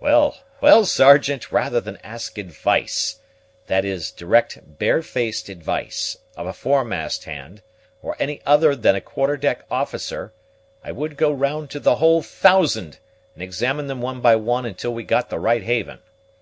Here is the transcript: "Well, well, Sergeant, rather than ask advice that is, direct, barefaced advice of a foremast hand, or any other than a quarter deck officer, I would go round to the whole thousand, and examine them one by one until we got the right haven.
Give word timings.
"Well, 0.00 0.38
well, 0.62 0.86
Sergeant, 0.86 1.52
rather 1.52 1.78
than 1.78 1.98
ask 1.98 2.38
advice 2.38 3.20
that 3.66 3.84
is, 3.84 4.10
direct, 4.10 4.58
barefaced 4.78 5.50
advice 5.50 6.16
of 6.38 6.46
a 6.46 6.54
foremast 6.54 7.24
hand, 7.24 7.60
or 8.00 8.16
any 8.18 8.40
other 8.46 8.74
than 8.74 8.94
a 8.96 9.02
quarter 9.02 9.36
deck 9.36 9.66
officer, 9.70 10.32
I 10.82 10.92
would 10.92 11.18
go 11.18 11.30
round 11.30 11.68
to 11.72 11.80
the 11.80 11.96
whole 11.96 12.22
thousand, 12.22 12.96
and 13.34 13.42
examine 13.42 13.88
them 13.88 14.00
one 14.00 14.22
by 14.22 14.36
one 14.36 14.64
until 14.64 14.94
we 14.94 15.04
got 15.04 15.28
the 15.28 15.38
right 15.38 15.62
haven. 15.62 15.98